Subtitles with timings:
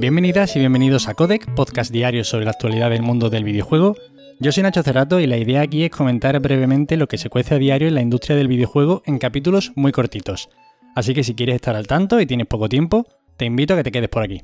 [0.00, 3.96] Bienvenidas y bienvenidos a Codec, podcast diario sobre la actualidad del mundo del videojuego.
[4.38, 7.54] Yo soy Nacho Cerrato y la idea aquí es comentar brevemente lo que se cuece
[7.54, 10.48] a diario en la industria del videojuego en capítulos muy cortitos.
[10.96, 13.82] Así que si quieres estar al tanto y tienes poco tiempo, te invito a que
[13.82, 14.40] te quedes por aquí.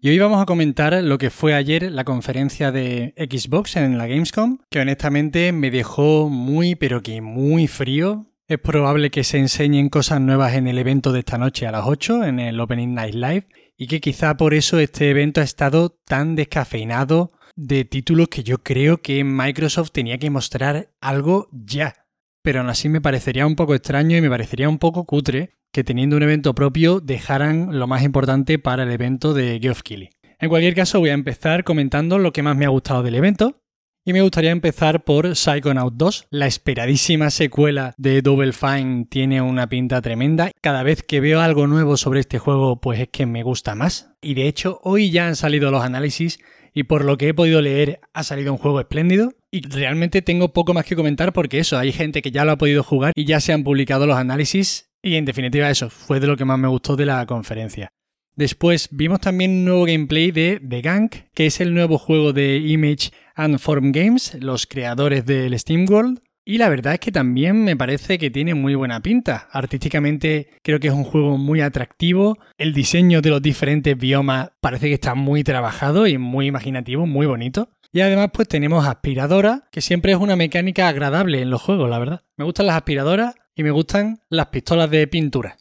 [0.00, 4.08] Y hoy vamos a comentar lo que fue ayer la conferencia de Xbox en la
[4.08, 8.26] Gamescom, que honestamente me dejó muy pero que muy frío.
[8.48, 11.86] Es probable que se enseñen cosas nuevas en el evento de esta noche a las
[11.86, 13.46] 8, en el Opening Night Live,
[13.76, 18.58] y que quizá por eso este evento ha estado tan descafeinado de títulos que yo
[18.58, 21.94] creo que Microsoft tenía que mostrar algo ya.
[22.42, 25.84] Pero aún así me parecería un poco extraño y me parecería un poco cutre que
[25.84, 30.10] teniendo un evento propio dejaran lo más importante para el evento de Geoff Keighley.
[30.38, 33.63] En cualquier caso, voy a empezar comentando lo que más me ha gustado del evento.
[34.06, 36.26] Y me gustaría empezar por Psychonaut 2.
[36.28, 40.50] La esperadísima secuela de Double Fine tiene una pinta tremenda.
[40.60, 44.10] Cada vez que veo algo nuevo sobre este juego, pues es que me gusta más.
[44.20, 46.38] Y de hecho, hoy ya han salido los análisis
[46.74, 49.32] y por lo que he podido leer, ha salido un juego espléndido.
[49.50, 52.58] Y realmente tengo poco más que comentar porque eso, hay gente que ya lo ha
[52.58, 56.26] podido jugar y ya se han publicado los análisis y en definitiva eso fue de
[56.26, 57.88] lo que más me gustó de la conferencia.
[58.36, 62.58] Después vimos también un nuevo gameplay de The Gang, que es el nuevo juego de
[62.58, 66.20] Image and Form Games, los creadores del Steam World.
[66.46, 69.48] Y la verdad es que también me parece que tiene muy buena pinta.
[69.50, 72.36] Artísticamente creo que es un juego muy atractivo.
[72.58, 77.26] El diseño de los diferentes biomas parece que está muy trabajado y muy imaginativo, muy
[77.26, 77.70] bonito.
[77.92, 81.98] Y además pues tenemos aspiradora, que siempre es una mecánica agradable en los juegos, la
[81.98, 82.20] verdad.
[82.36, 85.56] Me gustan las aspiradoras y me gustan las pistolas de pintura.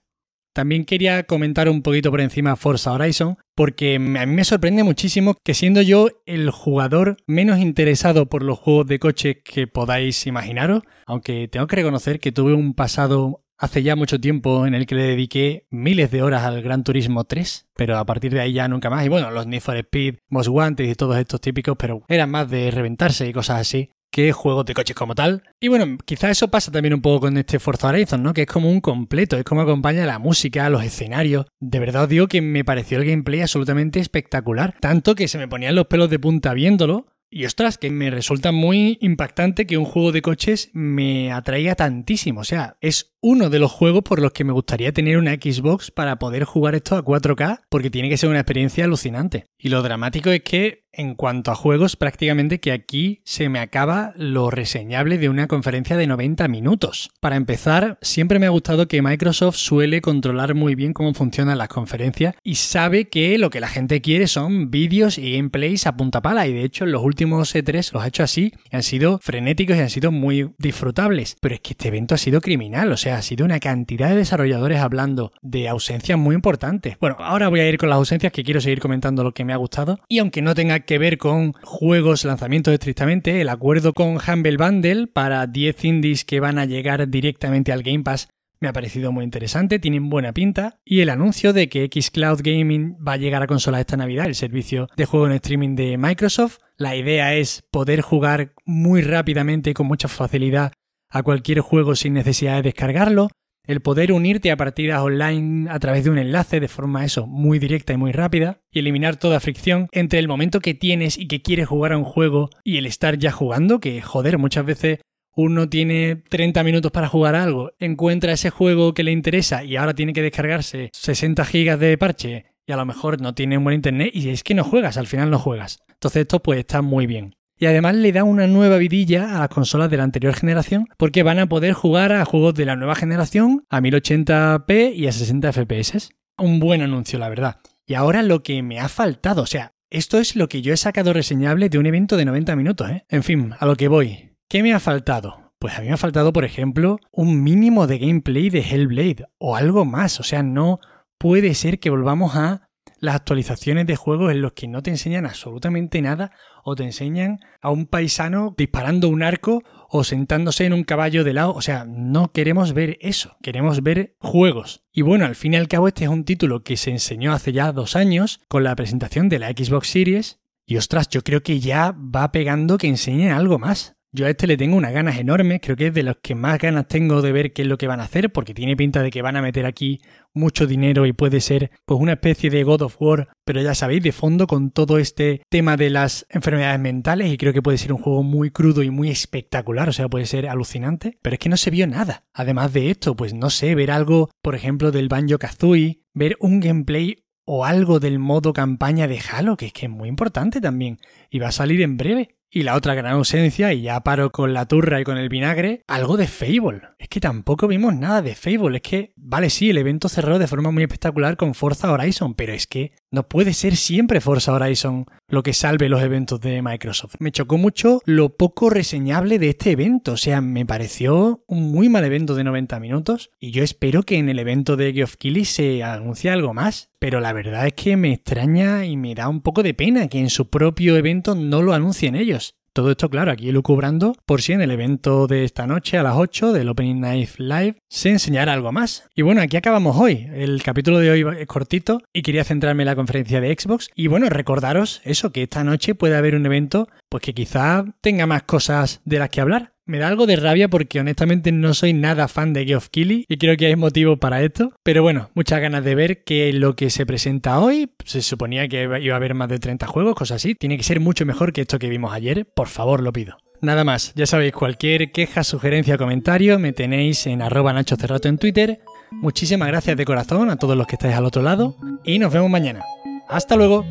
[0.54, 5.36] También quería comentar un poquito por encima Forza Horizon, porque a mí me sorprende muchísimo
[5.44, 10.84] que siendo yo el jugador menos interesado por los juegos de coche que podáis imaginaros,
[11.08, 14.96] aunque tengo que reconocer que tuve un pasado hace ya mucho tiempo en el que
[14.96, 18.68] le dediqué miles de horas al Gran Turismo 3, pero a partir de ahí ya
[18.68, 19.06] nunca más.
[19.06, 22.50] Y bueno, los Need for Speed, Most Wanted y todos estos típicos, pero eran más
[22.50, 25.42] de reventarse y cosas así que juegos de coches como tal.
[25.60, 28.32] Y bueno, quizás eso pasa también un poco con este Forza Horizon, ¿no?
[28.32, 31.48] Que es como un completo, es como acompaña la música, los escenarios.
[31.60, 34.76] De verdad os digo que me pareció el gameplay absolutamente espectacular.
[34.80, 37.08] Tanto que se me ponían los pelos de punta viéndolo.
[37.32, 42.42] Y ostras, que me resulta muy impactante que un juego de coches me atraiga tantísimo.
[42.42, 45.92] O sea, es uno de los juegos por los que me gustaría tener una Xbox
[45.92, 49.46] para poder jugar esto a 4K, porque tiene que ser una experiencia alucinante.
[49.58, 54.14] Y lo dramático es que en cuanto a juegos, prácticamente que aquí se me acaba
[54.16, 57.10] lo reseñable de una conferencia de 90 minutos.
[57.20, 61.70] Para empezar, siempre me ha gustado que Microsoft suele controlar muy bien cómo funcionan las
[61.70, 66.22] conferencias y sabe que lo que la gente quiere son vídeos y gameplays a punta
[66.22, 69.78] pala y de hecho en los últimos E3 los ha hecho así han sido frenéticos
[69.78, 71.38] y han sido muy disfrutables.
[71.42, 74.16] Pero es que este evento ha sido criminal, o sea, ha sido una cantidad de
[74.16, 76.98] desarrolladores hablando de ausencias muy importantes.
[77.00, 79.54] Bueno, ahora voy a ir con las ausencias que quiero seguir comentando lo que me
[79.54, 84.18] ha gustado y aunque no tenga que ver con juegos, lanzamientos estrictamente, el acuerdo con
[84.18, 88.28] Humble Bundle para 10 indies que van a llegar directamente al Game Pass
[88.64, 90.80] me ha parecido muy interesante, tienen buena pinta.
[90.86, 94.36] Y el anuncio de que Xcloud Gaming va a llegar a consolas esta Navidad, el
[94.36, 96.60] servicio de juego en streaming de Microsoft.
[96.78, 100.72] La idea es poder jugar muy rápidamente y con mucha facilidad
[101.14, 103.30] a cualquier juego sin necesidad de descargarlo
[103.66, 107.60] el poder unirte a partidas online a través de un enlace de forma eso muy
[107.60, 111.42] directa y muy rápida y eliminar toda fricción entre el momento que tienes y que
[111.42, 115.00] quieres jugar a un juego y el estar ya jugando, que joder, muchas veces
[115.36, 119.94] uno tiene 30 minutos para jugar algo, encuentra ese juego que le interesa y ahora
[119.94, 123.76] tiene que descargarse 60 gigas de parche y a lo mejor no tiene un buen
[123.76, 125.80] internet y es que no juegas, al final no juegas.
[125.90, 129.50] Entonces esto pues está muy bien y además le da una nueva vidilla a las
[129.50, 132.96] consolas de la anterior generación porque van a poder jugar a juegos de la nueva
[132.96, 136.10] generación a 1080p y a 60 fps.
[136.38, 137.60] Un buen anuncio, la verdad.
[137.86, 140.78] Y ahora lo que me ha faltado, o sea, esto es lo que yo he
[140.78, 143.06] sacado reseñable de un evento de 90 minutos, ¿eh?
[143.10, 144.32] En fin, a lo que voy.
[144.50, 145.54] ¿Qué me ha faltado?
[145.60, 149.56] Pues a mí me ha faltado, por ejemplo, un mínimo de gameplay de Hellblade o
[149.56, 150.20] algo más.
[150.20, 150.80] O sea, no
[151.18, 152.70] puede ser que volvamos a
[153.04, 156.32] las actualizaciones de juegos en los que no te enseñan absolutamente nada
[156.64, 161.34] o te enseñan a un paisano disparando un arco o sentándose en un caballo de
[161.34, 161.54] lado.
[161.54, 164.86] O sea, no queremos ver eso, queremos ver juegos.
[164.94, 167.52] Y bueno, al fin y al cabo este es un título que se enseñó hace
[167.52, 170.40] ya dos años con la presentación de la Xbox Series.
[170.66, 173.98] Y ostras, yo creo que ya va pegando que enseñen algo más.
[174.16, 176.60] Yo a este le tengo unas ganas enormes, creo que es de los que más
[176.60, 179.10] ganas tengo de ver qué es lo que van a hacer, porque tiene pinta de
[179.10, 180.02] que van a meter aquí
[180.36, 184.04] mucho dinero y puede ser pues una especie de God of War, pero ya sabéis,
[184.04, 187.92] de fondo con todo este tema de las enfermedades mentales y creo que puede ser
[187.92, 191.50] un juego muy crudo y muy espectacular, o sea, puede ser alucinante, pero es que
[191.50, 192.26] no se vio nada.
[192.36, 196.60] Además de esto, pues no sé, ver algo, por ejemplo, del Banjo Kazooie, ver un
[196.60, 201.00] gameplay o algo del modo campaña de Halo, que es que es muy importante también,
[201.32, 202.36] y va a salir en breve.
[202.56, 205.84] Y la otra gran ausencia, y ya paro con la turra y con el vinagre,
[205.88, 206.84] algo de Fable.
[207.00, 208.78] Es que tampoco vimos nada de Fable.
[208.78, 212.54] Es que, vale, sí, el evento cerró de forma muy espectacular con Forza Horizon, pero
[212.54, 217.14] es que no puede ser siempre Forza Horizon lo que salve los eventos de Microsoft.
[217.20, 220.14] Me chocó mucho lo poco reseñable de este evento.
[220.14, 223.30] O sea, me pareció un muy mal evento de 90 minutos.
[223.40, 226.90] Y yo espero que en el evento de Geoff Keighley se anuncie algo más.
[226.98, 230.18] Pero la verdad es que me extraña y me da un poco de pena que
[230.18, 232.56] en su propio evento no lo anuncien ellos.
[232.74, 236.16] Todo esto, claro, aquí lucubrando por si en el evento de esta noche a las
[236.16, 239.08] 8 del Opening Night Live se enseñara algo más.
[239.14, 240.28] Y bueno, aquí acabamos hoy.
[240.34, 243.92] El capítulo de hoy es cortito y quería centrarme en la conferencia de Xbox.
[243.94, 248.26] Y bueno, recordaros eso, que esta noche puede haber un evento pues que quizá tenga
[248.26, 249.74] más cosas de las que hablar.
[249.86, 253.38] Me da algo de rabia porque honestamente no soy nada fan de Geoff Keighley y
[253.38, 254.72] creo que hay motivo para esto.
[254.82, 258.84] Pero bueno, muchas ganas de ver que lo que se presenta hoy, se suponía que
[258.84, 260.56] iba a haber más de 30 juegos, cosas así.
[260.56, 263.36] Tiene que ser mucho mejor que esto que vimos ayer, por favor lo pido.
[263.60, 268.30] Nada más, ya sabéis, cualquier queja, sugerencia o comentario me tenéis en arroba Nacho Cerrato
[268.30, 268.80] en Twitter.
[269.12, 272.50] Muchísimas gracias de corazón a todos los que estáis al otro lado y nos vemos
[272.50, 272.84] mañana.
[273.28, 273.86] Hasta luego.